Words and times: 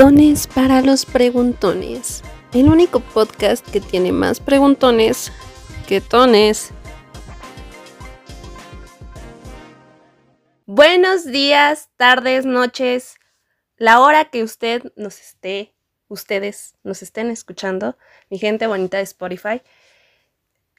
Tones 0.00 0.46
para 0.46 0.80
los 0.80 1.04
preguntones. 1.04 2.22
El 2.54 2.70
único 2.70 3.00
podcast 3.00 3.70
que 3.70 3.82
tiene 3.82 4.12
más 4.12 4.40
preguntones 4.40 5.30
que 5.86 6.00
tones. 6.00 6.70
Buenos 10.64 11.26
días, 11.26 11.90
tardes, 11.98 12.46
noches, 12.46 13.16
la 13.76 14.00
hora 14.00 14.30
que 14.30 14.42
usted 14.42 14.90
nos 14.96 15.20
esté, 15.20 15.74
ustedes 16.08 16.76
nos 16.82 17.02
estén 17.02 17.30
escuchando, 17.30 17.98
mi 18.30 18.38
gente 18.38 18.66
bonita 18.66 18.96
de 18.96 19.02
Spotify. 19.02 19.60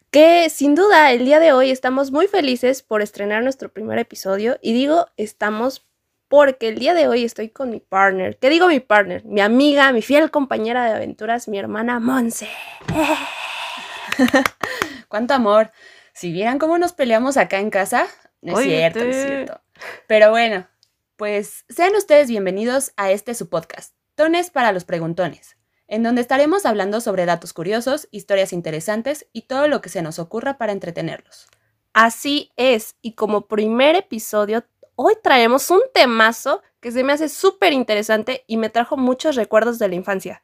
Que 0.09 0.49
sin 0.49 0.73
duda 0.73 1.11
el 1.11 1.25
día 1.25 1.39
de 1.39 1.53
hoy 1.53 1.69
estamos 1.69 2.09
muy 2.09 2.25
felices 2.25 2.81
por 2.81 3.03
estrenar 3.03 3.43
nuestro 3.43 3.71
primer 3.71 3.99
episodio 3.99 4.57
y 4.63 4.73
digo 4.73 5.09
estamos 5.15 5.85
porque 6.31 6.69
el 6.69 6.79
día 6.79 6.93
de 6.93 7.09
hoy 7.09 7.25
estoy 7.25 7.49
con 7.49 7.71
mi 7.71 7.81
partner. 7.81 8.37
¿Qué 8.37 8.49
digo 8.49 8.69
mi 8.69 8.79
partner? 8.79 9.25
Mi 9.25 9.41
amiga, 9.41 9.91
mi 9.91 10.01
fiel 10.01 10.31
compañera 10.31 10.85
de 10.85 10.93
aventuras, 10.93 11.49
mi 11.49 11.59
hermana 11.59 11.99
Monse. 11.99 12.47
Cuánto 15.09 15.33
amor. 15.33 15.73
Si 16.13 16.31
vieran 16.31 16.57
cómo 16.57 16.77
nos 16.77 16.93
peleamos 16.93 17.35
acá 17.35 17.59
en 17.59 17.69
casa, 17.69 18.07
no 18.39 18.57
es 18.57 18.65
cierto, 18.65 18.99
no 18.99 19.09
es 19.09 19.25
cierto. 19.25 19.61
Pero 20.07 20.29
bueno, 20.29 20.69
pues 21.17 21.65
sean 21.67 21.93
ustedes 21.97 22.29
bienvenidos 22.29 22.93
a 22.95 23.11
este 23.11 23.35
su 23.35 23.49
podcast, 23.49 23.93
Tones 24.15 24.51
para 24.51 24.71
los 24.71 24.85
Preguntones, 24.85 25.57
en 25.89 26.01
donde 26.01 26.21
estaremos 26.21 26.65
hablando 26.65 27.01
sobre 27.01 27.25
datos 27.25 27.51
curiosos, 27.51 28.07
historias 28.09 28.53
interesantes 28.53 29.27
y 29.33 29.47
todo 29.47 29.67
lo 29.67 29.81
que 29.81 29.89
se 29.89 30.01
nos 30.01 30.17
ocurra 30.17 30.57
para 30.57 30.71
entretenerlos. 30.71 31.47
Así 31.91 32.53
es, 32.55 32.95
y 33.01 33.15
como 33.15 33.49
primer 33.49 33.97
episodio 33.97 34.63
hoy 35.03 35.15
traemos 35.21 35.71
un 35.71 35.81
temazo 35.93 36.61
que 36.79 36.91
se 36.91 37.03
me 37.03 37.13
hace 37.13 37.27
súper 37.27 37.73
interesante 37.73 38.43
y 38.47 38.57
me 38.57 38.69
trajo 38.69 38.97
muchos 38.97 39.35
recuerdos 39.35 39.79
de 39.79 39.87
la 39.87 39.95
infancia. 39.95 40.43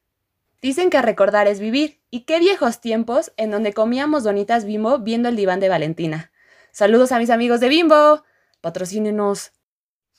Dicen 0.61 0.89
que 0.89 1.01
recordar 1.01 1.47
es 1.47 1.59
vivir, 1.59 2.01
y 2.09 2.21
qué 2.21 2.39
viejos 2.39 2.81
tiempos 2.81 3.31
en 3.37 3.51
donde 3.51 3.73
comíamos 3.73 4.23
donitas 4.23 4.65
bimbo 4.65 4.97
viendo 4.97 5.29
el 5.29 5.35
diván 5.35 5.59
de 5.59 5.69
Valentina. 5.69 6.31
Saludos 6.71 7.11
a 7.11 7.19
mis 7.19 7.29
amigos 7.29 7.59
de 7.59 7.69
Bimbo, 7.69 8.23
patrocínenos. 8.61 9.51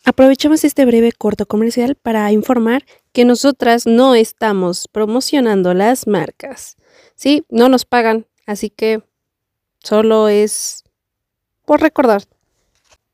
Aprovechamos 0.05 0.63
este 0.63 0.85
breve 0.85 1.11
corto 1.13 1.47
comercial 1.47 1.97
para 1.97 2.31
informar 2.31 2.85
que 3.13 3.25
nosotras 3.25 3.87
no 3.87 4.15
estamos 4.15 4.87
promocionando 4.87 5.75
las 5.75 6.07
marcas. 6.07 6.77
Sí, 7.17 7.45
no 7.49 7.69
nos 7.69 7.85
pagan, 7.85 8.27
así 8.47 8.71
que 8.71 9.03
solo 9.81 10.29
es 10.29 10.85
por 11.65 11.81
recordar. 11.81 12.23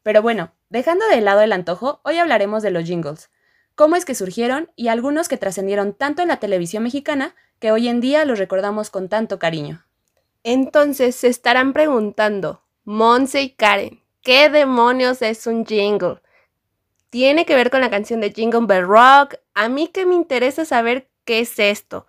Pero 0.02 0.20
bueno, 0.20 0.52
Dejando 0.74 1.06
de 1.06 1.20
lado 1.20 1.40
el 1.40 1.52
antojo, 1.52 2.00
hoy 2.02 2.18
hablaremos 2.18 2.60
de 2.64 2.72
los 2.72 2.82
jingles, 2.82 3.30
cómo 3.76 3.94
es 3.94 4.04
que 4.04 4.16
surgieron 4.16 4.72
y 4.74 4.88
algunos 4.88 5.28
que 5.28 5.36
trascendieron 5.36 5.94
tanto 5.94 6.20
en 6.20 6.26
la 6.26 6.40
televisión 6.40 6.82
mexicana 6.82 7.36
que 7.60 7.70
hoy 7.70 7.86
en 7.86 8.00
día 8.00 8.24
los 8.24 8.40
recordamos 8.40 8.90
con 8.90 9.08
tanto 9.08 9.38
cariño. 9.38 9.86
Entonces 10.42 11.14
se 11.14 11.28
estarán 11.28 11.74
preguntando, 11.74 12.64
Monse 12.82 13.42
y 13.42 13.50
Karen, 13.50 14.02
¿qué 14.20 14.50
demonios 14.50 15.22
es 15.22 15.46
un 15.46 15.64
jingle? 15.64 16.20
¿Tiene 17.08 17.46
que 17.46 17.54
ver 17.54 17.70
con 17.70 17.80
la 17.80 17.88
canción 17.88 18.20
de 18.20 18.32
Jingle 18.32 18.66
Bell 18.66 18.84
Rock? 18.84 19.36
A 19.54 19.68
mí 19.68 19.86
que 19.86 20.06
me 20.06 20.16
interesa 20.16 20.64
saber 20.64 21.08
qué 21.24 21.38
es 21.38 21.56
esto. 21.60 22.08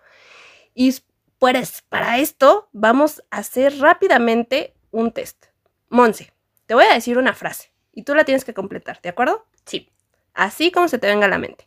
Y 0.74 0.92
pues 1.38 1.84
para 1.88 2.18
esto 2.18 2.68
vamos 2.72 3.22
a 3.30 3.36
hacer 3.38 3.78
rápidamente 3.78 4.74
un 4.90 5.12
test. 5.12 5.46
Monse, 5.88 6.32
te 6.66 6.74
voy 6.74 6.86
a 6.86 6.94
decir 6.94 7.16
una 7.16 7.32
frase 7.32 7.75
y 7.96 8.02
tú 8.02 8.14
la 8.14 8.24
tienes 8.24 8.44
que 8.44 8.52
completar, 8.52 9.00
¿de 9.00 9.08
acuerdo? 9.08 9.46
Sí. 9.64 9.90
Así 10.34 10.70
como 10.70 10.86
se 10.86 10.98
te 10.98 11.06
venga 11.06 11.24
a 11.24 11.30
la 11.30 11.38
mente. 11.38 11.66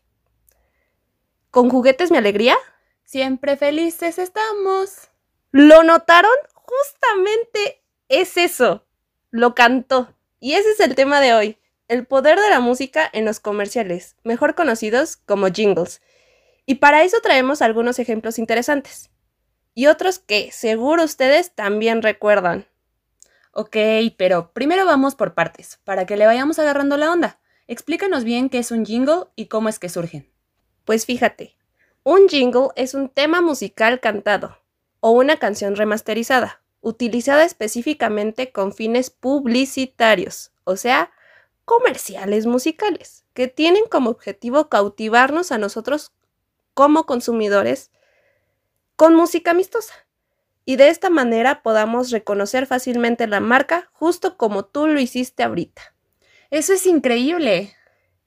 ¿Con 1.50 1.72
juguetes 1.72 2.12
mi 2.12 2.18
alegría? 2.18 2.56
Siempre 3.04 3.58
felices 3.58 4.20
estamos. 4.20 5.10
¿Lo 5.52 5.82
notaron? 5.82 6.32
Justamente 6.54 7.82
es 8.10 8.38
eso. 8.38 8.86
Lo 9.32 9.56
cantó. 9.56 10.14
Y 10.40 10.54
ese 10.54 10.70
es 10.70 10.80
el 10.82 10.94
tema 10.94 11.20
de 11.20 11.34
hoy. 11.34 11.58
El 11.88 12.06
poder 12.06 12.40
de 12.40 12.52
la 12.52 12.60
música 12.60 13.10
en 13.12 13.26
los 13.26 13.40
comerciales, 13.40 14.16
mejor 14.24 14.54
conocidos 14.54 15.18
como 15.18 15.48
jingles. 15.48 16.04
Y 16.68 16.76
para 16.76 17.04
eso 17.04 17.18
traemos 17.22 17.64
algunos 17.64 17.98
ejemplos 17.98 18.38
interesantes. 18.38 19.10
Y 19.74 19.88
otros 19.88 20.20
que 20.20 20.52
seguro 20.52 21.04
ustedes 21.04 21.56
también 21.56 22.04
recuerdan. 22.04 22.68
Ok, 23.62 23.76
pero 24.16 24.54
primero 24.54 24.86
vamos 24.86 25.16
por 25.16 25.34
partes, 25.34 25.82
para 25.84 26.06
que 26.06 26.16
le 26.16 26.26
vayamos 26.26 26.60
agarrando 26.60 26.96
la 26.96 27.12
onda. 27.12 27.42
Explícanos 27.68 28.24
bien 28.24 28.48
qué 28.48 28.60
es 28.60 28.72
un 28.72 28.86
jingle 28.86 29.26
y 29.36 29.48
cómo 29.48 29.68
es 29.68 29.80
que 29.80 29.90
surgen. 29.90 30.32
Pues 30.86 31.06
fíjate, 31.06 31.58
un 32.04 32.30
jingle 32.30 32.70
es 32.78 32.94
un 32.94 33.10
tema 33.10 33.42
musical 33.42 34.00
cantado 34.00 34.58
o 35.02 35.12
una 35.12 35.40
canción 35.40 35.76
remasterizada, 35.76 36.62
utilizada 36.80 37.44
específicamente 37.44 38.54
con 38.54 38.72
fines 38.72 39.10
publicitarios, 39.10 40.54
o 40.64 40.78
sea, 40.78 41.12
comerciales 41.66 42.46
musicales, 42.46 43.26
que 43.34 43.50
tienen 43.50 43.84
como 43.92 44.10
objetivo 44.10 44.70
cautivarnos 44.70 45.52
a 45.52 45.58
nosotros 45.58 46.14
como 46.74 47.06
consumidores 47.06 47.92
con 48.96 49.16
música 49.16 49.52
amistosa 49.52 49.96
y 50.70 50.76
de 50.76 50.90
esta 50.90 51.10
manera 51.10 51.64
podamos 51.64 52.12
reconocer 52.12 52.68
fácilmente 52.68 53.26
la 53.26 53.40
marca 53.40 53.90
justo 53.92 54.38
como 54.38 54.66
tú 54.66 54.86
lo 54.86 55.00
hiciste 55.00 55.42
ahorita. 55.42 55.96
Eso 56.52 56.74
es 56.74 56.86
increíble. 56.86 57.74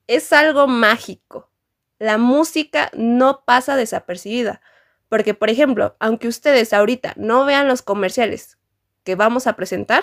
Es 0.09 0.33
algo 0.33 0.67
mágico. 0.67 1.53
La 2.01 2.19
música 2.19 2.91
no 2.95 3.45
pasa 3.45 3.77
desapercibida, 3.77 4.61
porque 5.09 5.35
por 5.35 5.51
ejemplo, 5.51 5.95
aunque 6.01 6.27
ustedes 6.27 6.73
ahorita 6.73 7.13
no 7.15 7.45
vean 7.45 7.69
los 7.69 7.81
comerciales 7.81 8.59
que 9.05 9.15
vamos 9.15 9.47
a 9.47 9.55
presentar, 9.55 10.03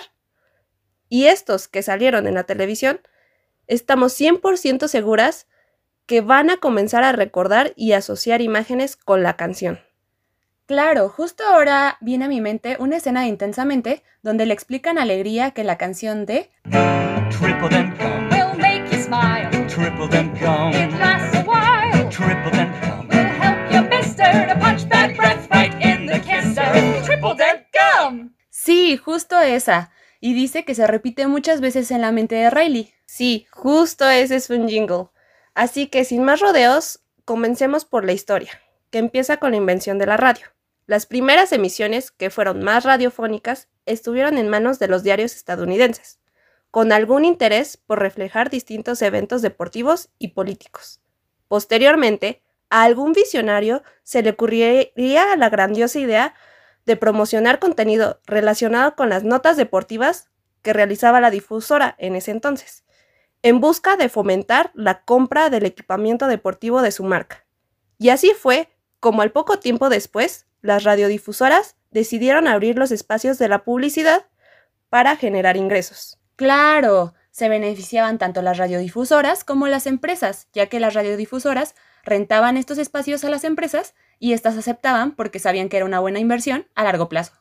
y 1.10 1.26
estos 1.26 1.68
que 1.68 1.82
salieron 1.82 2.26
en 2.26 2.32
la 2.32 2.44
televisión, 2.44 3.02
estamos 3.66 4.18
100% 4.18 4.88
seguras 4.88 5.46
que 6.06 6.22
van 6.22 6.48
a 6.48 6.56
comenzar 6.56 7.04
a 7.04 7.12
recordar 7.12 7.74
y 7.76 7.92
asociar 7.92 8.40
imágenes 8.40 8.96
con 8.96 9.22
la 9.22 9.36
canción. 9.36 9.78
Claro, 10.70 11.08
justo 11.08 11.42
ahora 11.42 11.98
viene 12.00 12.26
a 12.26 12.28
mi 12.28 12.40
mente 12.40 12.76
una 12.78 12.98
escena 12.98 13.22
de 13.22 13.26
Intensamente 13.26 14.04
donde 14.22 14.46
le 14.46 14.54
explican 14.54 14.98
a 14.98 15.02
Alegría 15.02 15.50
que 15.50 15.64
la 15.64 15.76
canción 15.76 16.26
de 16.26 16.48
Triple 16.62 17.68
them 17.70 17.92
come 17.98 18.28
will 18.30 18.56
make 18.56 18.84
you 18.92 19.02
smile. 19.02 19.50
Triple 19.66 20.06
them 20.08 20.32
come. 20.38 20.70
It 20.70 20.92
lasts 20.92 21.36
a 21.36 21.42
while. 21.42 22.08
Triple 22.08 22.52
them 22.52 22.72
come 22.80 23.08
will 23.08 23.32
help 23.42 23.72
your 23.72 23.82
mister 23.88 24.46
to 24.46 24.56
punch 24.60 24.88
bad 24.88 25.16
breath 25.16 25.48
right 25.50 25.74
in 25.84 26.06
the 26.06 26.20
kisser. 26.20 26.62
Triple 27.04 27.34
them 27.34 27.64
come. 27.74 28.30
Sí, 28.50 28.96
justo 28.96 29.40
esa. 29.40 29.90
Y 30.20 30.34
dice 30.34 30.64
que 30.64 30.76
se 30.76 30.86
repite 30.86 31.26
muchas 31.26 31.60
veces 31.60 31.90
en 31.90 32.00
la 32.00 32.12
mente 32.12 32.36
de 32.36 32.48
Riley. 32.48 32.94
Sí, 33.06 33.48
justo 33.50 34.08
ese 34.08 34.36
es 34.36 34.48
un 34.50 34.68
jingle. 34.68 35.08
Así 35.52 35.88
que 35.88 36.04
sin 36.04 36.22
más 36.22 36.38
rodeos, 36.38 37.00
comencemos 37.24 37.84
por 37.84 38.04
la 38.04 38.12
historia, 38.12 38.52
que 38.92 38.98
empieza 38.98 39.38
con 39.38 39.50
la 39.50 39.56
invención 39.56 39.98
de 39.98 40.06
la 40.06 40.16
radio. 40.16 40.46
Las 40.90 41.06
primeras 41.06 41.52
emisiones, 41.52 42.10
que 42.10 42.30
fueron 42.30 42.64
más 42.64 42.82
radiofónicas, 42.82 43.68
estuvieron 43.86 44.38
en 44.38 44.48
manos 44.48 44.80
de 44.80 44.88
los 44.88 45.04
diarios 45.04 45.36
estadounidenses, 45.36 46.18
con 46.72 46.90
algún 46.90 47.24
interés 47.24 47.76
por 47.76 48.00
reflejar 48.00 48.50
distintos 48.50 49.00
eventos 49.00 49.40
deportivos 49.40 50.08
y 50.18 50.32
políticos. 50.32 51.00
Posteriormente, 51.46 52.42
a 52.70 52.82
algún 52.82 53.12
visionario 53.12 53.84
se 54.02 54.24
le 54.24 54.30
ocurriría 54.30 55.36
la 55.36 55.48
grandiosa 55.48 56.00
idea 56.00 56.34
de 56.86 56.96
promocionar 56.96 57.60
contenido 57.60 58.20
relacionado 58.26 58.96
con 58.96 59.10
las 59.10 59.22
notas 59.22 59.56
deportivas 59.56 60.28
que 60.60 60.72
realizaba 60.72 61.20
la 61.20 61.30
difusora 61.30 61.94
en 61.98 62.16
ese 62.16 62.32
entonces, 62.32 62.82
en 63.42 63.60
busca 63.60 63.94
de 63.94 64.08
fomentar 64.08 64.72
la 64.74 65.04
compra 65.04 65.50
del 65.50 65.66
equipamiento 65.66 66.26
deportivo 66.26 66.82
de 66.82 66.90
su 66.90 67.04
marca. 67.04 67.46
Y 67.96 68.08
así 68.08 68.32
fue 68.36 68.68
como 68.98 69.22
al 69.22 69.30
poco 69.30 69.60
tiempo 69.60 69.88
después 69.88 70.46
las 70.62 70.84
radiodifusoras 70.84 71.76
decidieron 71.90 72.46
abrir 72.46 72.78
los 72.78 72.90
espacios 72.90 73.38
de 73.38 73.48
la 73.48 73.64
publicidad 73.64 74.26
para 74.88 75.16
generar 75.16 75.56
ingresos. 75.56 76.18
Claro, 76.36 77.14
se 77.30 77.48
beneficiaban 77.48 78.18
tanto 78.18 78.42
las 78.42 78.58
radiodifusoras 78.58 79.44
como 79.44 79.68
las 79.68 79.86
empresas, 79.86 80.48
ya 80.52 80.66
que 80.66 80.80
las 80.80 80.94
radiodifusoras 80.94 81.74
rentaban 82.04 82.56
estos 82.56 82.78
espacios 82.78 83.24
a 83.24 83.30
las 83.30 83.44
empresas 83.44 83.94
y 84.18 84.32
éstas 84.32 84.56
aceptaban 84.56 85.12
porque 85.12 85.38
sabían 85.38 85.68
que 85.68 85.76
era 85.76 85.86
una 85.86 86.00
buena 86.00 86.18
inversión 86.18 86.66
a 86.74 86.84
largo 86.84 87.08
plazo. 87.08 87.32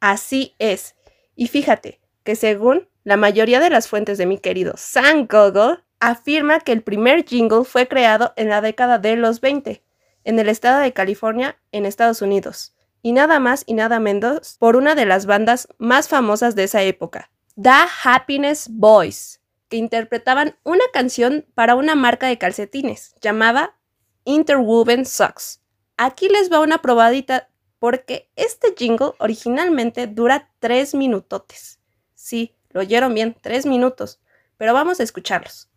Así 0.00 0.54
es. 0.58 0.94
Y 1.34 1.48
fíjate 1.48 2.00
que 2.22 2.36
según 2.36 2.88
la 3.04 3.16
mayoría 3.16 3.60
de 3.60 3.70
las 3.70 3.88
fuentes 3.88 4.18
de 4.18 4.26
mi 4.26 4.38
querido 4.38 4.74
Sam 4.76 5.26
Google, 5.30 5.84
afirma 6.00 6.60
que 6.60 6.72
el 6.72 6.82
primer 6.82 7.24
jingle 7.24 7.64
fue 7.64 7.88
creado 7.88 8.32
en 8.36 8.48
la 8.48 8.60
década 8.60 8.98
de 8.98 9.16
los 9.16 9.40
20 9.40 9.85
en 10.26 10.40
el 10.40 10.48
estado 10.48 10.80
de 10.80 10.92
California, 10.92 11.56
en 11.70 11.86
Estados 11.86 12.20
Unidos, 12.20 12.74
y 13.00 13.12
nada 13.12 13.38
más 13.38 13.62
y 13.64 13.74
nada 13.74 14.00
menos 14.00 14.56
por 14.58 14.74
una 14.74 14.96
de 14.96 15.06
las 15.06 15.24
bandas 15.24 15.68
más 15.78 16.08
famosas 16.08 16.56
de 16.56 16.64
esa 16.64 16.82
época, 16.82 17.30
The 17.54 17.86
Happiness 18.02 18.68
Boys, 18.68 19.40
que 19.68 19.76
interpretaban 19.76 20.58
una 20.64 20.82
canción 20.92 21.46
para 21.54 21.76
una 21.76 21.94
marca 21.94 22.26
de 22.26 22.38
calcetines 22.38 23.14
llamada 23.20 23.76
Interwoven 24.24 25.06
Socks. 25.06 25.62
Aquí 25.96 26.28
les 26.28 26.52
va 26.52 26.58
una 26.58 26.82
probadita 26.82 27.48
porque 27.78 28.28
este 28.34 28.74
jingle 28.76 29.12
originalmente 29.18 30.08
dura 30.08 30.50
tres 30.58 30.92
minutotes. 30.92 31.78
Sí, 32.16 32.56
lo 32.70 32.80
oyeron 32.80 33.14
bien, 33.14 33.36
tres 33.40 33.64
minutos, 33.64 34.20
pero 34.56 34.74
vamos 34.74 34.98
a 34.98 35.04
escucharlos. 35.04 35.70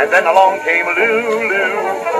And 0.00 0.10
then 0.10 0.26
along 0.26 0.60
came 0.64 0.86
Lulu, 0.86 1.66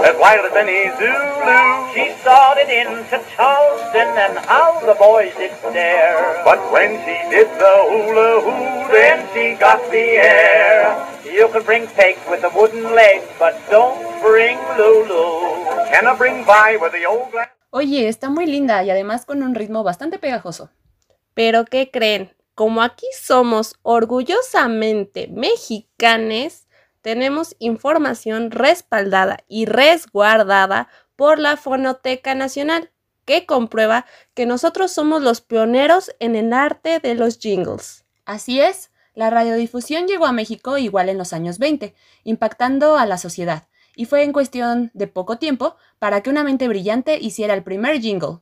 as 0.05 0.17
wild 0.21 0.45
as 0.47 0.55
any 0.55 0.91
Zulu. 0.97 1.59
She 1.95 2.13
started 2.21 2.69
into 2.69 3.17
Charleston, 3.35 4.09
and 4.17 4.39
how 4.47 4.81
the 4.85 4.95
boys 4.95 5.33
did 5.37 5.53
stare. 5.59 6.43
But 6.45 6.61
when 6.71 7.01
she 7.05 7.17
did 7.31 7.49
the 7.59 7.75
hula 7.91 8.41
hoop, 8.45 8.93
then 8.93 9.27
she 9.33 9.59
got 9.59 9.81
the 9.91 10.07
air. 10.21 10.95
You 11.25 11.49
can 11.49 11.63
bring 11.63 11.87
pegs 11.97 12.21
with 12.31 12.45
a 12.45 12.51
wooden 12.55 12.95
leg, 12.95 13.23
but 13.39 13.55
don't 13.71 13.99
bring 14.23 14.59
Lulu. 14.77 15.65
Can 15.91 16.07
I 16.07 16.15
bring 16.17 16.45
by 16.45 16.79
with 16.81 16.93
the 16.93 17.07
old 17.07 17.33
glass? 17.33 17.49
Oye, 17.71 18.09
está 18.09 18.31
muy 18.31 18.47
linda 18.47 18.85
y 18.85 18.91
además 18.91 19.27
con 19.27 19.43
un 19.43 19.55
ritmo 19.55 19.83
bastante 19.83 20.19
pegajoso. 20.19 20.71
Pero 21.35 21.65
¿qué 21.65 21.91
creen? 21.91 22.31
como 22.55 22.83
aquí 22.83 23.07
somos 23.21 23.75
orgullosamente 23.83 25.29
mexicanes, 25.29 26.64
tenemos 27.05 27.55
información 27.59 28.51
respaldada 28.51 29.45
y 29.47 29.67
resguardada 29.67 30.89
por 31.17 31.39
la 31.39 31.59
Fonoteca 31.59 32.35
Nacional, 32.35 32.93
que 33.27 33.45
comprueba 33.45 34.07
que 34.33 34.47
nosotros 34.47 34.91
somos 34.91 35.21
los 35.21 35.43
pioneros 35.43 36.13
en 36.19 36.35
el 36.35 36.55
arte 36.55 37.01
de 37.01 37.15
los 37.15 37.39
jingles. 37.39 38.07
Así 38.25 38.59
es, 38.59 38.91
la 39.13 39.29
radiodifusión 39.29 40.07
llegó 40.07 40.25
a 40.25 40.33
México 40.33 40.79
igual 40.79 41.11
en 41.11 41.19
los 41.19 41.35
años 41.35 41.59
20, 41.59 41.95
impactando 42.25 42.97
a 42.97 43.05
la 43.05 43.19
sociedad, 43.19 43.69
y 43.95 44.07
fue 44.07 44.23
en 44.23 44.33
cuestión 44.33 44.91
de 44.95 45.07
poco 45.07 45.37
tiempo 45.37 45.77
para 45.99 46.23
que 46.23 46.31
una 46.31 46.43
mente 46.43 46.69
brillante 46.69 47.19
hiciera 47.21 47.53
el 47.53 47.63
primer 47.63 48.01
jingle, 48.01 48.39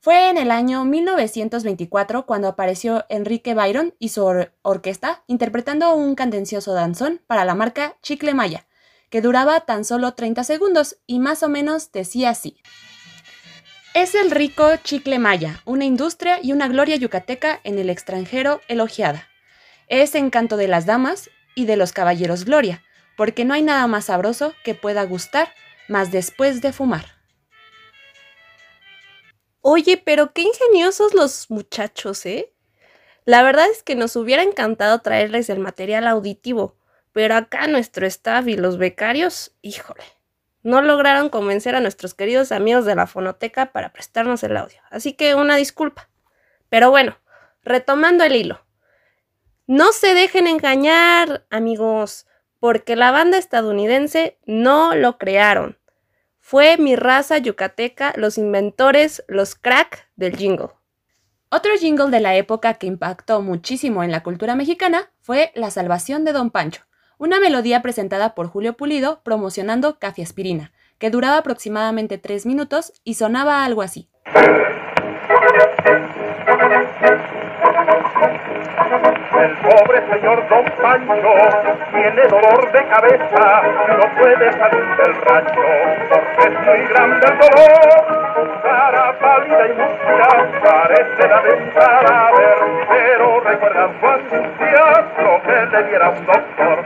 fue 0.00 0.30
en 0.30 0.38
el 0.38 0.52
año 0.52 0.84
1924 0.84 2.24
cuando 2.24 2.46
apareció 2.46 3.04
Enrique 3.08 3.54
Byron 3.54 3.94
y 3.98 4.10
su 4.10 4.24
orquesta 4.62 5.24
interpretando 5.26 5.92
un 5.96 6.14
candencioso 6.14 6.72
danzón 6.72 7.20
para 7.26 7.44
la 7.44 7.56
marca 7.56 7.96
Chicle 8.00 8.32
Maya, 8.32 8.68
que 9.10 9.20
duraba 9.20 9.60
tan 9.60 9.84
solo 9.84 10.14
30 10.14 10.44
segundos 10.44 10.98
y 11.08 11.18
más 11.18 11.42
o 11.42 11.48
menos 11.48 11.90
decía 11.90 12.30
así. 12.30 12.62
Es 13.92 14.14
el 14.14 14.30
rico 14.30 14.76
Chicle 14.84 15.18
Maya, 15.18 15.62
una 15.64 15.84
industria 15.84 16.38
y 16.40 16.52
una 16.52 16.68
gloria 16.68 16.94
yucateca 16.94 17.60
en 17.64 17.80
el 17.80 17.90
extranjero 17.90 18.60
elogiada. 18.68 19.26
Es 19.88 20.14
encanto 20.14 20.56
de 20.56 20.68
las 20.68 20.86
damas 20.86 21.28
y 21.56 21.64
de 21.64 21.76
los 21.76 21.92
caballeros 21.92 22.44
gloria, 22.44 22.84
porque 23.16 23.44
no 23.44 23.52
hay 23.52 23.62
nada 23.62 23.88
más 23.88 24.04
sabroso 24.04 24.54
que 24.62 24.76
pueda 24.76 25.02
gustar 25.02 25.48
más 25.88 26.12
después 26.12 26.60
de 26.60 26.72
fumar. 26.72 27.17
Oye, 29.70 29.98
pero 30.02 30.32
qué 30.32 30.40
ingeniosos 30.40 31.12
los 31.12 31.50
muchachos, 31.50 32.24
¿eh? 32.24 32.54
La 33.26 33.42
verdad 33.42 33.66
es 33.70 33.82
que 33.82 33.96
nos 33.96 34.16
hubiera 34.16 34.42
encantado 34.42 35.00
traerles 35.02 35.50
el 35.50 35.58
material 35.58 36.06
auditivo, 36.06 36.78
pero 37.12 37.34
acá 37.34 37.66
nuestro 37.66 38.06
staff 38.06 38.48
y 38.48 38.56
los 38.56 38.78
becarios, 38.78 39.54
híjole, 39.60 40.04
no 40.62 40.80
lograron 40.80 41.28
convencer 41.28 41.74
a 41.74 41.80
nuestros 41.80 42.14
queridos 42.14 42.50
amigos 42.50 42.86
de 42.86 42.94
la 42.94 43.06
fonoteca 43.06 43.70
para 43.70 43.92
prestarnos 43.92 44.42
el 44.42 44.56
audio. 44.56 44.80
Así 44.88 45.12
que 45.12 45.34
una 45.34 45.56
disculpa. 45.56 46.08
Pero 46.70 46.88
bueno, 46.88 47.18
retomando 47.62 48.24
el 48.24 48.36
hilo. 48.36 48.64
No 49.66 49.92
se 49.92 50.14
dejen 50.14 50.46
engañar, 50.46 51.44
amigos, 51.50 52.26
porque 52.58 52.96
la 52.96 53.10
banda 53.10 53.36
estadounidense 53.36 54.38
no 54.46 54.94
lo 54.94 55.18
crearon. 55.18 55.77
Fue 56.50 56.78
mi 56.78 56.96
raza 56.96 57.36
yucateca 57.36 58.14
los 58.16 58.38
inventores, 58.38 59.22
los 59.28 59.54
crack 59.54 60.08
del 60.16 60.34
jingle. 60.34 60.70
Otro 61.50 61.72
jingle 61.78 62.08
de 62.08 62.20
la 62.20 62.36
época 62.36 62.72
que 62.72 62.86
impactó 62.86 63.42
muchísimo 63.42 64.02
en 64.02 64.10
la 64.10 64.22
cultura 64.22 64.54
mexicana 64.54 65.10
fue 65.20 65.52
La 65.54 65.70
Salvación 65.70 66.24
de 66.24 66.32
Don 66.32 66.48
Pancho, 66.48 66.84
una 67.18 67.38
melodía 67.38 67.82
presentada 67.82 68.34
por 68.34 68.46
Julio 68.46 68.78
Pulido 68.78 69.20
promocionando 69.24 69.98
Aspirina, 70.00 70.72
que 70.96 71.10
duraba 71.10 71.36
aproximadamente 71.36 72.16
tres 72.16 72.46
minutos 72.46 72.94
y 73.04 73.12
sonaba 73.12 73.66
algo 73.66 73.82
así. 73.82 74.08
El 79.38 79.56
pobre 79.58 80.02
señor 80.12 80.48
Don 80.48 80.64
Pancho 80.82 81.22
tiene 81.92 82.22
dolor 82.28 82.72
de 82.72 82.84
cabeza, 82.88 83.62
no 83.96 84.16
puede 84.16 84.52
salir 84.52 84.96
del 84.96 85.14
rancho, 85.22 85.62
porque 86.08 86.48
es 86.48 86.60
muy 86.66 86.88
grande 86.88 87.26
el 87.26 87.38
dolor. 87.38 88.28
Su 88.34 88.62
cara 88.62 89.18
pálida 89.20 89.66
y 89.66 89.72
mustia 89.74 90.60
parece 90.60 91.28
la 91.28 91.42
de 91.42 91.54
un 91.54 91.70
cadáver, 91.70 92.56
pero 92.88 93.40
recuerda 93.40 94.00
su 94.00 94.06
angustia 94.06 95.06
lo 95.22 95.42
que 95.42 95.76
le 95.76 95.88
diera 95.88 96.10
un 96.10 96.26
doctor. 96.26 96.84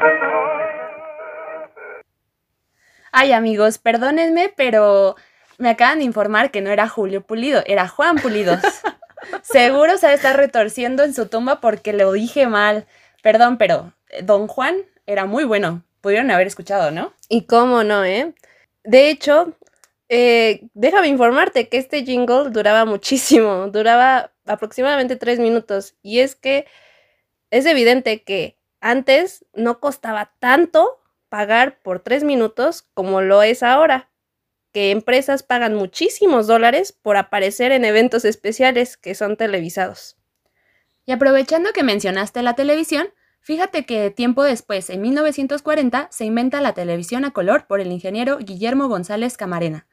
Ay 3.13 3.33
amigos, 3.33 3.79
perdónenme, 3.79 4.53
pero 4.55 5.17
me 5.57 5.71
acaban 5.71 6.01
de 6.01 6.05
informar 6.05 6.51
que 6.51 6.61
no 6.61 6.69
era 6.71 6.87
Julio 6.87 7.23
Pulido, 7.23 7.63
era 7.65 7.89
Juan 7.89 8.17
Pulidos. 8.17 8.61
Seguro 9.43 9.97
se 9.99 10.13
está 10.13 10.33
retorciendo 10.33 11.03
en 11.03 11.15
su 11.15 11.27
tumba 11.27 11.61
porque 11.61 11.93
lo 11.93 12.13
dije 12.13 12.47
mal. 12.47 12.87
Perdón, 13.23 13.59
pero 13.59 13.93
eh, 14.11 14.23
Don 14.23 14.47
Juan 14.47 14.77
era 15.07 15.25
muy 15.25 15.45
bueno. 15.45 15.83
Pudieron 16.01 16.31
haber 16.31 16.47
escuchado, 16.47 16.91
¿no? 16.91 17.13
Y 17.29 17.47
cómo 17.47 17.85
no, 17.85 18.05
¿eh? 18.05 18.35
De 18.85 19.09
hecho, 19.09 19.57
eh, 20.09 20.69
déjame 20.75 21.09
informarte 21.09 21.69
que 21.69 21.79
este 21.79 22.05
jingle 22.05 22.51
duraba 22.51 22.85
muchísimo, 22.85 23.69
duraba 23.69 24.33
aproximadamente 24.47 25.17
tres 25.17 25.39
minutos. 25.39 25.95
Y 26.03 26.21
es 26.21 26.35
que 26.35 26.67
es 27.51 27.67
evidente 27.67 28.23
que 28.23 28.57
antes 28.81 29.45
no 29.55 29.81
costaba 29.81 30.33
tanto 30.39 31.01
pagar 31.29 31.79
por 31.83 32.01
tres 32.01 32.25
minutos 32.25 32.85
como 32.95 33.23
lo 33.23 33.43
es 33.43 33.63
ahora 33.63 34.12
que 34.73 34.91
empresas 34.91 35.43
pagan 35.43 35.75
muchísimos 35.75 36.47
dólares 36.47 36.93
por 36.93 37.17
aparecer 37.17 37.73
en 37.73 37.85
eventos 37.85 38.25
especiales 38.25 38.97
que 38.97 39.15
son 39.15 39.37
televisados. 39.37 40.17
Y 41.05 41.13
aprovechando 41.13 41.73
que 41.73 41.83
mencionaste 41.83 42.43
la 42.43 42.55
televisión, 42.55 43.09
fíjate 43.41 43.85
que 43.85 44.11
tiempo 44.11 44.45
después, 44.45 44.89
en 44.89 45.03
1940, 45.03 46.09
se 46.11 46.25
inventa 46.25 46.61
la 46.61 46.75
televisión 46.75 47.25
a 47.25 47.33
color 47.33 47.67
por 47.67 47.81
el 47.81 47.93
ingeniero 47.93 48.39
Guillermo 48.39 48.89
González 48.89 49.37
Camarena. 49.37 49.87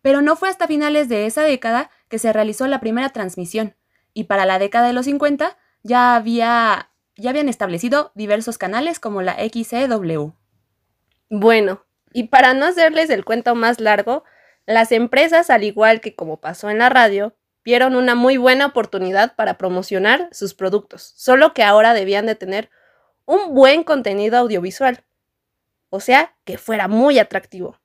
Pero 0.00 0.22
no 0.22 0.34
fue 0.36 0.48
hasta 0.48 0.66
finales 0.66 1.08
de 1.08 1.26
esa 1.26 1.42
década 1.42 1.90
que 2.08 2.18
se 2.18 2.32
realizó 2.32 2.66
la 2.66 2.80
primera 2.80 3.10
transmisión, 3.10 3.76
y 4.14 4.24
para 4.24 4.46
la 4.46 4.58
década 4.58 4.86
de 4.86 4.92
los 4.92 5.06
50 5.06 5.56
ya, 5.82 6.14
había, 6.14 6.90
ya 7.16 7.30
habían 7.30 7.48
establecido 7.48 8.12
diversos 8.14 8.58
canales 8.58 9.00
como 9.00 9.22
la 9.22 9.34
XCW. 9.34 10.32
Bueno, 11.30 11.84
y 12.12 12.24
para 12.24 12.54
no 12.54 12.66
hacerles 12.66 13.10
el 13.10 13.24
cuento 13.24 13.54
más 13.54 13.80
largo, 13.80 14.24
las 14.66 14.92
empresas, 14.92 15.50
al 15.50 15.64
igual 15.64 16.00
que 16.00 16.14
como 16.14 16.40
pasó 16.40 16.70
en 16.70 16.78
la 16.78 16.88
radio, 16.88 17.34
vieron 17.64 17.96
una 17.96 18.14
muy 18.14 18.36
buena 18.36 18.66
oportunidad 18.66 19.34
para 19.34 19.58
promocionar 19.58 20.28
sus 20.32 20.54
productos, 20.54 21.12
solo 21.16 21.54
que 21.54 21.62
ahora 21.62 21.94
debían 21.94 22.26
de 22.26 22.34
tener 22.34 22.70
un 23.24 23.54
buen 23.54 23.84
contenido 23.84 24.38
audiovisual, 24.38 25.04
o 25.90 26.00
sea, 26.00 26.36
que 26.44 26.58
fuera 26.58 26.88
muy 26.88 27.18
atractivo. 27.18 27.78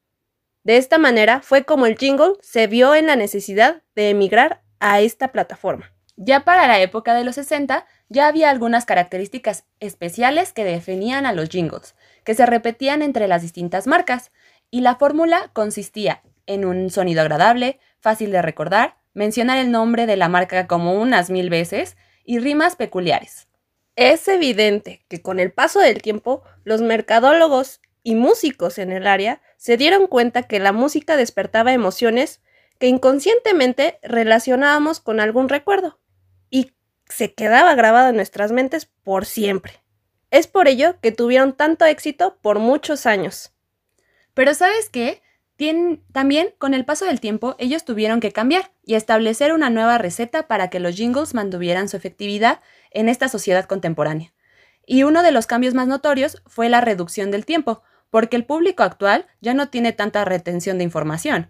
De 0.63 0.77
esta 0.77 0.97
manera 0.97 1.41
fue 1.41 1.63
como 1.63 1.85
el 1.85 1.97
jingle 1.97 2.33
se 2.41 2.67
vio 2.67 2.95
en 2.95 3.07
la 3.07 3.15
necesidad 3.15 3.83
de 3.95 4.09
emigrar 4.09 4.63
a 4.79 4.99
esta 5.01 5.31
plataforma. 5.31 5.93
Ya 6.19 6.43
para 6.43 6.65
la 6.65 6.81
época 6.81 7.13
de 7.13 7.23
los 7.23 7.35
60 7.35 7.85
ya 8.09 8.27
había 8.27 8.49
algunas 8.49 8.85
características 8.85 9.65
especiales 9.79 10.51
que 10.51 10.63
definían 10.63 11.27
a 11.27 11.31
los 11.31 11.47
jingles, 11.49 11.93
que 12.23 12.33
se 12.33 12.47
repetían 12.47 13.03
entre 13.03 13.27
las 13.27 13.43
distintas 13.43 13.85
marcas, 13.85 14.31
y 14.71 14.81
la 14.81 14.95
fórmula 14.95 15.51
consistía 15.53 16.23
en 16.47 16.65
un 16.65 16.89
sonido 16.89 17.21
agradable, 17.21 17.79
fácil 17.99 18.31
de 18.31 18.41
recordar, 18.41 18.97
mencionar 19.13 19.59
el 19.59 19.69
nombre 19.69 20.07
de 20.07 20.17
la 20.17 20.27
marca 20.27 20.65
como 20.65 20.93
unas 20.99 21.29
mil 21.29 21.51
veces 21.51 21.97
y 22.25 22.39
rimas 22.39 22.75
peculiares. 22.75 23.47
Es 23.95 24.27
evidente 24.27 25.05
que 25.09 25.21
con 25.21 25.39
el 25.39 25.51
paso 25.51 25.79
del 25.79 26.01
tiempo, 26.01 26.41
los 26.63 26.81
mercadólogos 26.81 27.79
y 28.01 28.15
músicos 28.15 28.79
en 28.79 28.91
el 28.91 29.05
área 29.05 29.39
se 29.57 29.77
dieron 29.77 30.07
cuenta 30.07 30.43
que 30.43 30.59
la 30.59 30.71
música 30.71 31.15
despertaba 31.15 31.73
emociones 31.73 32.41
que 32.79 32.87
inconscientemente 32.87 33.99
relacionábamos 34.01 34.99
con 34.99 35.19
algún 35.19 35.47
recuerdo 35.47 35.99
se 37.09 37.33
quedaba 37.33 37.75
grabado 37.75 38.09
en 38.09 38.15
nuestras 38.15 38.51
mentes 38.51 38.85
por 39.03 39.25
siempre. 39.25 39.81
Es 40.31 40.47
por 40.47 40.67
ello 40.67 40.99
que 41.01 41.11
tuvieron 41.11 41.53
tanto 41.53 41.85
éxito 41.85 42.37
por 42.41 42.59
muchos 42.59 43.05
años. 43.05 43.53
Pero 44.33 44.53
¿sabes 44.53 44.89
qué? 44.89 45.21
también, 46.11 46.53
con 46.59 46.75
el 46.75 46.85
paso 46.85 47.05
del 47.05 47.19
tiempo, 47.19 47.55
ellos 47.57 47.83
tuvieron 47.83 48.19
que 48.19 48.31
cambiar 48.31 48.71
y 48.85 48.93
establecer 48.93 49.53
una 49.53 49.71
nueva 49.71 49.97
receta 49.97 50.47
para 50.47 50.69
que 50.69 50.79
los 50.79 50.95
jingles 50.95 51.33
mantuvieran 51.33 51.89
su 51.89 51.97
efectividad 51.97 52.61
en 52.91 53.09
esta 53.09 53.27
sociedad 53.27 53.65
contemporánea. 53.65 54.33
Y 54.85 55.03
uno 55.03 55.23
de 55.23 55.31
los 55.31 55.47
cambios 55.47 55.73
más 55.73 55.87
notorios 55.87 56.43
fue 56.45 56.69
la 56.69 56.81
reducción 56.81 57.31
del 57.31 57.45
tiempo, 57.45 57.81
porque 58.11 58.35
el 58.35 58.45
público 58.45 58.83
actual 58.83 59.25
ya 59.41 59.53
no 59.53 59.69
tiene 59.69 59.93
tanta 59.93 60.23
retención 60.25 60.77
de 60.77 60.83
información, 60.83 61.49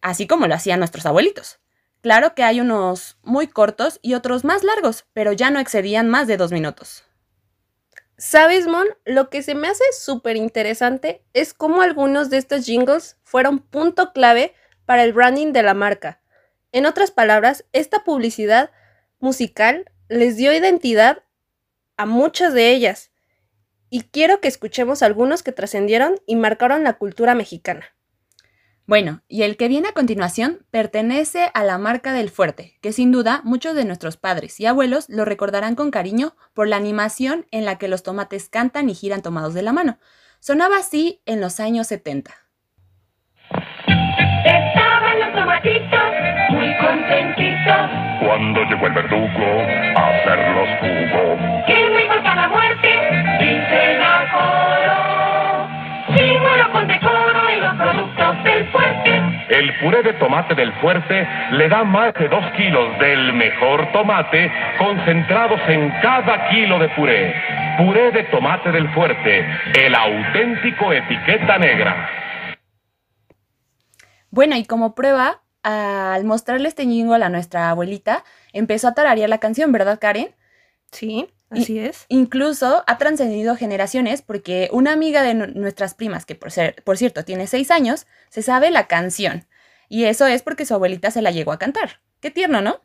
así 0.00 0.26
como 0.28 0.46
lo 0.46 0.54
hacían 0.54 0.78
nuestros 0.78 1.04
abuelitos. 1.04 1.58
Claro 2.02 2.34
que 2.34 2.42
hay 2.42 2.60
unos 2.60 3.18
muy 3.22 3.46
cortos 3.46 3.98
y 4.02 4.14
otros 4.14 4.44
más 4.44 4.64
largos, 4.64 5.04
pero 5.12 5.32
ya 5.32 5.50
no 5.50 5.60
excedían 5.60 6.08
más 6.08 6.26
de 6.26 6.38
dos 6.38 6.50
minutos. 6.50 7.04
¿Sabes, 8.16 8.66
Mon? 8.66 8.86
Lo 9.04 9.30
que 9.30 9.42
se 9.42 9.54
me 9.54 9.68
hace 9.68 9.84
súper 9.98 10.36
interesante 10.36 11.24
es 11.32 11.54
cómo 11.54 11.82
algunos 11.82 12.30
de 12.30 12.36
estos 12.38 12.64
jingles 12.64 13.16
fueron 13.22 13.58
punto 13.58 14.12
clave 14.12 14.54
para 14.84 15.04
el 15.04 15.12
branding 15.12 15.52
de 15.52 15.62
la 15.62 15.74
marca. 15.74 16.20
En 16.72 16.86
otras 16.86 17.10
palabras, 17.10 17.64
esta 17.72 18.04
publicidad 18.04 18.70
musical 19.18 19.90
les 20.08 20.36
dio 20.36 20.52
identidad 20.52 21.22
a 21.96 22.06
muchas 22.06 22.54
de 22.54 22.70
ellas. 22.70 23.10
Y 23.88 24.02
quiero 24.02 24.40
que 24.40 24.48
escuchemos 24.48 25.02
algunos 25.02 25.42
que 25.42 25.52
trascendieron 25.52 26.20
y 26.26 26.36
marcaron 26.36 26.84
la 26.84 26.94
cultura 26.94 27.34
mexicana. 27.34 27.86
Bueno, 28.90 29.20
y 29.28 29.44
el 29.44 29.56
que 29.56 29.68
viene 29.68 29.86
a 29.86 29.92
continuación 29.92 30.66
pertenece 30.72 31.48
a 31.54 31.62
la 31.62 31.78
marca 31.78 32.12
del 32.12 32.28
fuerte, 32.28 32.76
que 32.82 32.90
sin 32.90 33.12
duda 33.12 33.40
muchos 33.44 33.76
de 33.76 33.84
nuestros 33.84 34.16
padres 34.16 34.58
y 34.58 34.66
abuelos 34.66 35.08
lo 35.08 35.24
recordarán 35.24 35.76
con 35.76 35.92
cariño 35.92 36.34
por 36.54 36.66
la 36.66 36.74
animación 36.74 37.46
en 37.52 37.64
la 37.64 37.78
que 37.78 37.86
los 37.86 38.02
tomates 38.02 38.48
cantan 38.48 38.90
y 38.90 38.94
giran 38.94 39.22
tomados 39.22 39.54
de 39.54 39.62
la 39.62 39.72
mano. 39.72 40.00
Sonaba 40.40 40.78
así 40.78 41.22
en 41.24 41.40
los 41.40 41.60
años 41.60 41.86
70. 41.86 42.34
Estaban 44.44 45.20
los 45.20 45.34
tomatitos 45.34 46.10
muy 46.50 46.76
contentitos. 46.78 47.90
Cuando 48.26 48.64
llegó 48.64 48.88
el 48.88 48.92
verdugo 48.92 49.46
a 49.94 50.08
hacerlos 50.08 50.68
jugo. 50.80 51.89
El 59.60 59.78
puré 59.78 60.02
de 60.02 60.14
tomate 60.14 60.54
del 60.54 60.72
fuerte 60.80 61.28
le 61.52 61.68
da 61.68 61.84
más 61.84 62.14
de 62.14 62.28
dos 62.28 62.42
kilos 62.56 62.98
del 62.98 63.34
mejor 63.34 63.92
tomate 63.92 64.50
concentrados 64.78 65.60
en 65.68 65.90
cada 66.00 66.48
kilo 66.48 66.78
de 66.78 66.88
puré. 66.88 67.34
Puré 67.76 68.10
de 68.10 68.22
tomate 68.30 68.72
del 68.72 68.88
fuerte, 68.94 69.46
el 69.74 69.94
auténtico 69.94 70.90
etiqueta 70.94 71.58
negra. 71.58 72.08
Bueno, 74.30 74.56
y 74.56 74.64
como 74.64 74.94
prueba, 74.94 75.42
al 75.62 76.24
mostrarle 76.24 76.66
este 76.66 76.84
jingle 76.84 77.22
a 77.22 77.28
nuestra 77.28 77.68
abuelita, 77.68 78.24
empezó 78.54 78.88
a 78.88 78.94
tararear 78.94 79.28
la 79.28 79.40
canción, 79.40 79.72
¿verdad, 79.72 79.98
Karen? 80.00 80.34
Sí, 80.90 81.28
así 81.50 81.80
es. 81.80 82.06
Incluso 82.08 82.82
ha 82.86 82.96
trascendido 82.96 83.56
generaciones 83.56 84.22
porque 84.22 84.70
una 84.72 84.92
amiga 84.92 85.22
de 85.22 85.34
nuestras 85.34 85.92
primas, 85.92 86.24
que 86.24 86.34
por, 86.34 86.50
ser, 86.50 86.82
por 86.82 86.96
cierto 86.96 87.26
tiene 87.26 87.46
seis 87.46 87.70
años, 87.70 88.06
se 88.30 88.40
sabe 88.40 88.70
la 88.70 88.86
canción. 88.86 89.44
Y 89.90 90.04
eso 90.04 90.24
es 90.28 90.42
porque 90.42 90.64
su 90.64 90.72
abuelita 90.72 91.10
se 91.10 91.20
la 91.20 91.32
llegó 91.32 91.50
a 91.50 91.58
cantar. 91.58 92.00
Qué 92.20 92.30
tierno, 92.30 92.62
¿no? 92.62 92.80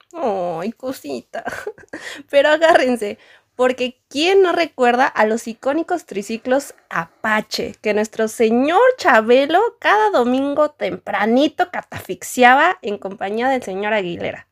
¡Ay, 0.59 0.71
cosita! 0.71 1.45
Pero 2.31 2.49
agárrense, 2.49 3.19
porque 3.55 4.01
¿quién 4.09 4.41
no 4.41 4.53
recuerda 4.53 5.05
a 5.05 5.27
los 5.27 5.47
icónicos 5.47 6.07
triciclos 6.07 6.73
Apache 6.89 7.75
que 7.79 7.93
nuestro 7.93 8.27
señor 8.27 8.81
Chabelo 8.97 9.61
cada 9.79 10.09
domingo 10.09 10.71
tempranito 10.71 11.69
catafixiaba 11.69 12.79
en 12.81 12.97
compañía 12.97 13.49
del 13.49 13.61
señor 13.61 13.93
Aguilera? 13.93 14.47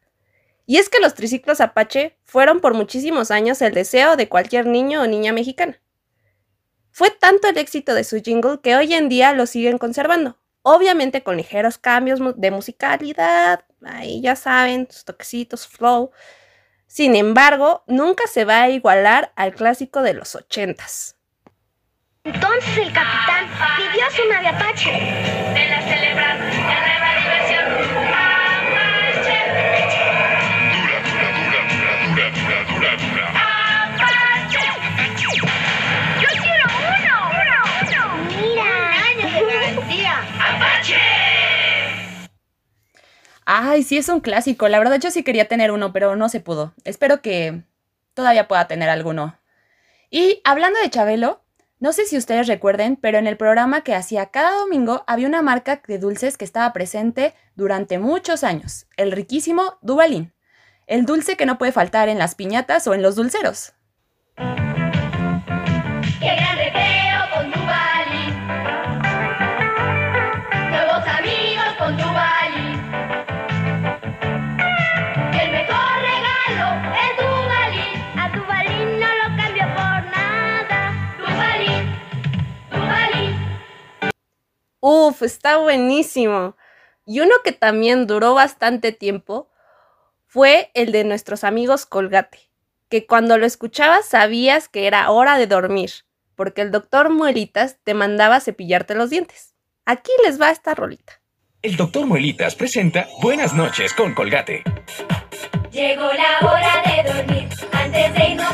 Y 0.67 0.77
es 0.77 0.89
que 0.89 0.99
los 0.99 1.15
triciclos 1.15 1.59
Apache 1.59 2.19
fueron 2.23 2.59
por 2.59 2.75
muchísimos 2.75 3.31
años 3.31 3.63
el 3.63 3.73
deseo 3.73 4.15
de 4.15 4.29
cualquier 4.29 4.67
niño 4.67 5.01
o 5.01 5.07
niña 5.07 5.33
mexicana. 5.33 5.81
Fue 6.91 7.09
tanto 7.09 7.47
el 7.47 7.57
éxito 7.57 7.95
de 7.95 8.03
su 8.03 8.21
jingle 8.21 8.59
que 8.61 8.75
hoy 8.75 8.93
en 8.93 9.09
día 9.09 9.33
lo 9.33 9.47
siguen 9.47 9.79
conservando, 9.79 10.37
obviamente 10.63 11.21
con 11.21 11.37
ligeros 11.37 11.77
cambios 11.77 12.19
de 12.35 12.51
musicalidad, 12.51 13.63
ahí 13.85 14.21
ya 14.21 14.35
saben, 14.35 14.87
sus 14.89 15.05
toquecitos, 15.05 15.67
flow, 15.67 16.11
sin 16.87 17.15
embargo, 17.15 17.83
nunca 17.87 18.27
se 18.27 18.45
va 18.45 18.61
a 18.61 18.69
igualar 18.69 19.31
al 19.35 19.55
clásico 19.55 20.03
de 20.03 20.13
los 20.13 20.35
ochentas. 20.35 21.15
Entonces 22.23 22.77
el 22.77 22.93
capitán 22.93 23.49
pidió 23.77 24.05
a 24.05 24.11
su 24.11 24.29
nave 24.29 24.47
Apache. 24.47 24.91
De 24.91 25.69
la 25.69 25.81
celebrar 25.81 26.37
la 26.37 26.79
nueva 26.85 27.15
diversión. 27.19 27.62
Ay, 43.45 43.83
sí, 43.83 43.97
es 43.97 44.09
un 44.09 44.21
clásico. 44.21 44.67
La 44.67 44.79
verdad 44.79 44.99
yo 44.99 45.11
sí 45.11 45.23
quería 45.23 45.47
tener 45.47 45.71
uno, 45.71 45.93
pero 45.93 46.15
no 46.15 46.29
se 46.29 46.39
pudo. 46.39 46.73
Espero 46.83 47.21
que 47.21 47.63
todavía 48.13 48.47
pueda 48.47 48.67
tener 48.67 48.89
alguno. 48.89 49.37
Y 50.09 50.41
hablando 50.43 50.79
de 50.79 50.89
Chabelo, 50.89 51.41
no 51.79 51.91
sé 51.91 52.05
si 52.05 52.17
ustedes 52.17 52.47
recuerden, 52.47 52.95
pero 52.95 53.17
en 53.17 53.27
el 53.27 53.35
programa 53.35 53.81
que 53.81 53.95
hacía 53.95 54.27
cada 54.27 54.57
domingo 54.57 55.03
había 55.07 55.27
una 55.27 55.41
marca 55.41 55.81
de 55.85 55.97
dulces 55.97 56.37
que 56.37 56.45
estaba 56.45 56.71
presente 56.71 57.33
durante 57.55 57.99
muchos 57.99 58.43
años, 58.43 58.87
el 58.95 59.11
riquísimo 59.11 59.77
Dubalín. 59.81 60.33
El 60.87 61.05
dulce 61.05 61.35
que 61.35 61.45
no 61.45 61.57
puede 61.57 61.71
faltar 61.71 62.09
en 62.09 62.19
las 62.19 62.35
piñatas 62.35 62.87
o 62.87 62.93
en 62.93 63.01
los 63.01 63.15
dulceros. 63.15 63.73
Uf, 84.85 85.23
está 85.23 85.55
buenísimo. 85.57 86.57
Y 87.05 87.21
uno 87.21 87.35
que 87.43 87.53
también 87.53 88.05
duró 88.05 88.33
bastante 88.33 88.91
tiempo 88.91 89.49
fue 90.25 90.71
el 90.73 90.91
de 90.91 91.05
nuestros 91.05 91.45
amigos 91.45 91.85
Colgate, 91.85 92.51
que 92.89 93.05
cuando 93.05 93.37
lo 93.37 93.45
escuchabas 93.45 94.05
sabías 94.05 94.67
que 94.67 94.85
era 94.85 95.09
hora 95.09 95.37
de 95.37 95.47
dormir, 95.47 95.91
porque 96.35 96.61
el 96.61 96.71
doctor 96.71 97.09
Muelitas 97.09 97.77
te 97.85 97.93
mandaba 97.93 98.41
cepillarte 98.41 98.93
los 98.93 99.09
dientes. 99.09 99.55
Aquí 99.85 100.11
les 100.25 100.41
va 100.41 100.51
esta 100.51 100.75
rolita. 100.75 101.21
El 101.61 101.77
doctor 101.77 102.05
Muelitas 102.05 102.55
presenta 102.55 103.07
Buenas 103.21 103.53
noches 103.53 103.93
con 103.93 104.13
Colgate. 104.13 104.63
Llegó 105.73 106.03
la 106.03 106.47
hora 106.47 106.83
de 106.85 107.11
dormir. 107.11 107.49
Antes 107.71 108.13
de 108.13 108.29
irnos 108.29 108.52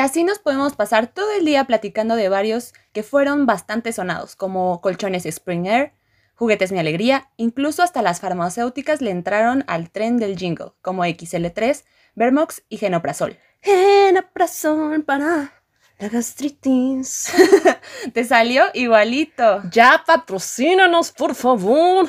así 0.00 0.24
nos 0.24 0.38
podemos 0.38 0.74
pasar 0.74 1.06
todo 1.06 1.30
el 1.32 1.44
día 1.44 1.64
platicando 1.64 2.16
de 2.16 2.28
varios 2.28 2.72
que 2.92 3.02
fueron 3.02 3.46
bastante 3.46 3.92
sonados, 3.92 4.36
como 4.36 4.80
colchones 4.80 5.26
Spring 5.26 5.66
Air, 5.66 5.92
juguetes 6.34 6.72
Mi 6.72 6.78
Alegría, 6.78 7.30
incluso 7.36 7.82
hasta 7.82 8.02
las 8.02 8.20
farmacéuticas 8.20 9.00
le 9.00 9.10
entraron 9.10 9.64
al 9.66 9.90
tren 9.90 10.16
del 10.16 10.36
jingle, 10.36 10.72
como 10.82 11.04
XL3, 11.04 11.84
Vermox 12.14 12.62
y 12.68 12.78
Genoprazol. 12.78 13.38
Genoprazol 13.60 15.04
para 15.04 15.52
la 15.98 16.08
gastritis. 16.08 17.30
Te 18.14 18.24
salió 18.24 18.64
igualito. 18.72 19.62
Ya 19.70 20.02
patrocínanos, 20.06 21.12
por 21.12 21.34
favor. 21.34 22.08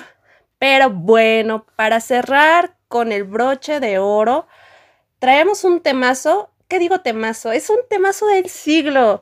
Pero 0.58 0.90
bueno, 0.90 1.66
para 1.76 2.00
cerrar 2.00 2.78
con 2.88 3.12
el 3.12 3.26
broche 3.26 3.80
de 3.80 4.00
oro, 4.00 4.48
traemos 5.20 5.64
un 5.64 5.82
temazo. 5.82 6.51
¿Qué 6.72 6.80
digo 6.80 7.02
temazo? 7.02 7.52
Es 7.52 7.70
un 7.70 7.80
temazo 7.90 8.28
del 8.28 8.48
siglo 8.48 9.22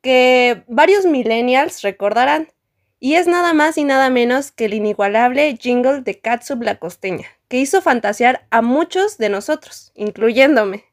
que 0.00 0.64
varios 0.68 1.04
millennials 1.04 1.82
recordarán. 1.82 2.50
Y 2.98 3.16
es 3.16 3.26
nada 3.26 3.52
más 3.52 3.76
y 3.76 3.84
nada 3.84 4.08
menos 4.08 4.52
que 4.52 4.64
el 4.64 4.72
inigualable 4.72 5.54
jingle 5.60 6.00
de 6.00 6.18
Katsup 6.18 6.62
la 6.62 6.78
costeña, 6.78 7.26
que 7.48 7.58
hizo 7.58 7.82
fantasear 7.82 8.46
a 8.48 8.62
muchos 8.62 9.18
de 9.18 9.28
nosotros, 9.28 9.92
incluyéndome. 9.96 10.86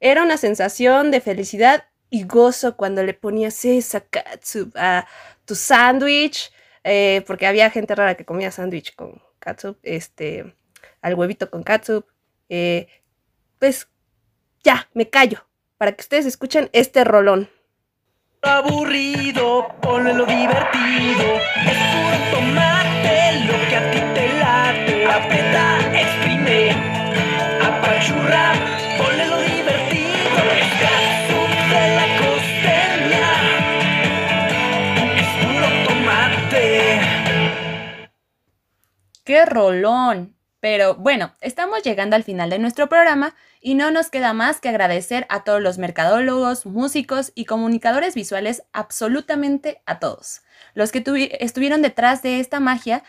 Era 0.00 0.24
una 0.24 0.38
sensación 0.38 1.12
de 1.12 1.20
felicidad 1.20 1.84
y 2.10 2.24
gozo 2.24 2.76
cuando 2.76 3.04
le 3.04 3.14
ponías 3.14 3.64
esa 3.64 4.00
Katsup 4.00 4.76
a 4.76 5.06
tu 5.44 5.54
sándwich, 5.54 6.50
eh, 6.82 7.22
porque 7.28 7.46
había 7.46 7.70
gente 7.70 7.94
rara 7.94 8.16
que 8.16 8.24
comía 8.24 8.50
sándwich 8.50 8.96
con 8.96 9.22
catsup, 9.38 9.78
este, 9.84 10.52
al 11.00 11.14
huevito 11.14 11.48
con 11.48 11.62
catsup. 11.62 12.06
Eh, 12.48 12.88
pues 13.60 13.86
ya, 14.62 14.88
me 14.94 15.08
callo, 15.08 15.46
para 15.76 15.92
que 15.92 16.00
ustedes 16.00 16.26
escuchen 16.26 16.70
este 16.72 17.04
rolón. 17.04 17.48
Aburrido, 18.42 19.68
ponle 19.80 20.14
lo 20.14 20.26
divertido. 20.26 21.36
Es 21.64 21.78
puro 21.92 22.16
tomate 22.32 23.44
lo 23.46 23.54
que 23.68 23.76
a 23.76 23.90
ti 23.92 24.00
te 24.14 24.28
late. 24.38 25.06
Aprieta, 25.06 25.78
exprime, 26.00 26.70
apachurra, 27.62 28.52
ponle 28.98 29.26
lo 29.26 29.38
divertido. 29.42 30.38
Es 30.58 30.70
catsup 30.82 31.50
de 31.70 31.84
la 31.98 32.06
costeña. 32.18 33.28
Es 35.16 35.30
puro 35.44 35.68
tomate. 35.86 37.00
¡Qué 39.24 39.46
rolón! 39.46 40.34
Pero 40.62 40.94
bueno, 40.94 41.34
estamos 41.40 41.82
llegando 41.82 42.14
al 42.14 42.22
final 42.22 42.48
de 42.48 42.60
nuestro 42.60 42.88
programa 42.88 43.34
y 43.60 43.74
no 43.74 43.90
nos 43.90 44.10
queda 44.10 44.32
más 44.32 44.60
que 44.60 44.68
agradecer 44.68 45.26
a 45.28 45.42
todos 45.42 45.60
los 45.60 45.76
mercadólogos, 45.76 46.66
músicos 46.66 47.32
y 47.34 47.46
comunicadores 47.46 48.14
visuales, 48.14 48.62
absolutamente 48.72 49.82
a 49.86 49.98
todos, 49.98 50.42
los 50.74 50.92
que 50.92 51.02
tuvi- 51.02 51.36
estuvieron 51.40 51.82
detrás 51.82 52.22
de 52.22 52.38
esta 52.38 52.60
magia, 52.60 53.02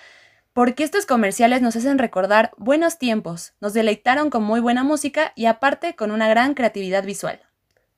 porque 0.54 0.84
estos 0.84 1.06
comerciales 1.06 1.62
nos 1.62 1.76
hacen 1.76 2.00
recordar 2.00 2.54
buenos 2.58 2.98
tiempos, 2.98 3.54
nos 3.62 3.74
deleitaron 3.74 4.32
con 4.32 4.42
muy 4.42 4.60
buena 4.60 4.84
música 4.84 5.32
y 5.36 5.46
aparte 5.46 5.96
con 5.96 6.10
una 6.10 6.28
gran 6.28 6.56
creatividad 6.56 7.04
visual. 7.04 7.40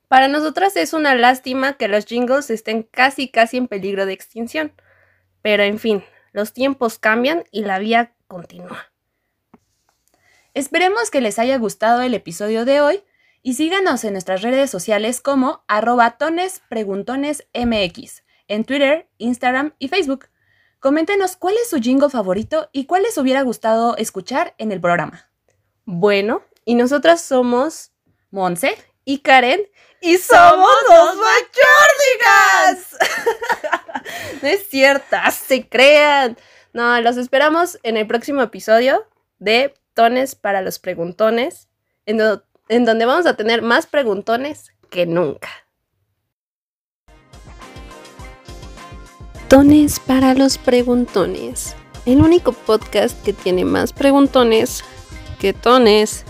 Para 0.10 0.28
nosotras 0.28 0.76
es 0.76 0.92
una 0.92 1.16
lástima 1.16 1.78
que 1.78 1.88
los 1.88 2.06
jingles 2.06 2.50
estén 2.50 2.84
casi 2.84 3.30
casi 3.30 3.56
en 3.56 3.70
peligro 3.70 4.06
de 4.06 4.12
extinción. 4.12 4.74
Pero 5.42 5.64
en 5.64 5.80
fin, 5.80 6.04
los 6.34 6.52
tiempos 6.52 7.00
cambian 7.00 7.46
y 7.52 7.64
la 7.64 7.80
vía 7.80 8.12
continúa. 8.28 8.95
Esperemos 10.56 11.12
que 11.12 11.20
les 11.20 11.38
haya 11.38 11.58
gustado 11.58 12.02
el 12.02 12.14
episodio 12.14 12.64
de 12.64 12.80
hoy 12.80 13.04
y 13.44 13.56
síganos 13.56 14.06
en 14.06 14.14
nuestras 14.14 14.42
redes 14.42 14.70
sociales 14.70 15.20
como 15.20 15.66
arroba 15.68 16.18
tonespreguntonesmx 16.18 18.24
en 18.48 18.64
Twitter, 18.64 19.10
Instagram 19.18 19.74
y 19.80 19.90
Facebook. 19.90 20.30
Coméntenos 20.80 21.36
cuál 21.36 21.56
es 21.62 21.70
su 21.70 21.82
jingle 21.82 22.10
favorito 22.10 22.70
y 22.72 22.86
cuál 22.86 23.04
les 23.04 23.18
hubiera 23.18 23.42
gustado 23.42 23.98
escuchar 23.98 24.56
en 24.58 24.72
el 24.72 24.80
programa. 24.80 25.30
Bueno, 25.84 26.42
y 26.64 26.76
nosotras 26.76 27.22
somos 27.22 27.92
Monse, 28.32 28.78
y 29.04 29.20
Karen 29.20 29.60
y 30.00 30.18
somos 30.20 30.72
los 30.88 31.18
machórdigas. 31.18 32.96
no 34.42 34.48
es 34.48 34.70
cierto, 34.70 35.18
se 35.34 35.68
crean. 35.68 36.38
No, 36.72 37.02
los 37.02 37.18
esperamos 37.18 37.78
en 37.84 37.98
el 37.98 38.08
próximo 38.08 38.42
episodio 38.42 39.06
de 39.38 39.74
Tones 39.96 40.36
para 40.36 40.62
los 40.62 40.78
Preguntones, 40.78 41.70
en 42.06 42.18
donde 42.18 43.06
vamos 43.06 43.25
a 43.25 43.38
tener 43.38 43.62
más 43.62 43.88
preguntones 43.88 44.74
que 44.90 45.06
nunca. 45.06 45.50
Tones 49.48 50.02
para 50.02 50.34
los 50.34 50.58
Preguntones, 50.58 51.78
el 52.06 52.20
único 52.20 52.52
podcast 52.52 53.24
que 53.24 53.32
tiene 53.32 53.64
más 53.64 53.94
preguntones 53.94 54.84
que 55.40 55.54
tones. 55.54 56.25